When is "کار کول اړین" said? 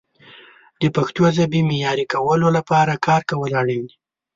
3.07-3.81